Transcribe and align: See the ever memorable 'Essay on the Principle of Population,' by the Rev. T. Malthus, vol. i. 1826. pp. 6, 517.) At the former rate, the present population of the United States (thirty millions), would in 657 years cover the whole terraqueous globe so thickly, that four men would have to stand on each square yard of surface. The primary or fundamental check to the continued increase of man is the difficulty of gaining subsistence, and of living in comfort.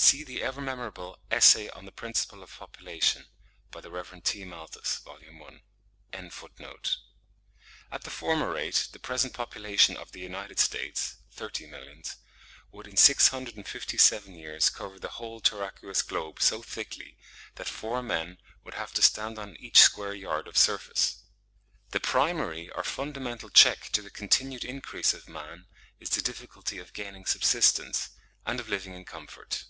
See 0.00 0.22
the 0.22 0.44
ever 0.44 0.60
memorable 0.60 1.18
'Essay 1.28 1.68
on 1.70 1.84
the 1.84 1.90
Principle 1.90 2.40
of 2.44 2.52
Population,' 2.56 3.26
by 3.72 3.80
the 3.80 3.90
Rev. 3.90 4.22
T. 4.22 4.44
Malthus, 4.44 4.98
vol. 4.98 5.14
i. 5.16 5.26
1826. 5.26 5.32
pp. 5.42 6.18
6, 6.30 6.36
517.) 6.38 7.68
At 7.90 8.02
the 8.04 8.10
former 8.10 8.52
rate, 8.52 8.88
the 8.92 9.00
present 9.00 9.34
population 9.34 9.96
of 9.96 10.12
the 10.12 10.20
United 10.20 10.60
States 10.60 11.16
(thirty 11.32 11.66
millions), 11.66 12.14
would 12.70 12.86
in 12.86 12.96
657 12.96 14.34
years 14.36 14.70
cover 14.70 15.00
the 15.00 15.08
whole 15.18 15.40
terraqueous 15.40 16.02
globe 16.02 16.40
so 16.40 16.62
thickly, 16.62 17.18
that 17.56 17.66
four 17.68 18.00
men 18.00 18.38
would 18.62 18.74
have 18.74 18.92
to 18.94 19.02
stand 19.02 19.36
on 19.36 19.56
each 19.56 19.78
square 19.80 20.14
yard 20.14 20.46
of 20.46 20.56
surface. 20.56 21.24
The 21.90 21.98
primary 21.98 22.70
or 22.70 22.84
fundamental 22.84 23.50
check 23.50 23.90
to 23.90 24.02
the 24.02 24.10
continued 24.12 24.64
increase 24.64 25.12
of 25.12 25.28
man 25.28 25.66
is 25.98 26.10
the 26.10 26.22
difficulty 26.22 26.78
of 26.78 26.92
gaining 26.92 27.26
subsistence, 27.26 28.10
and 28.46 28.60
of 28.60 28.68
living 28.68 28.94
in 28.94 29.04
comfort. 29.04 29.64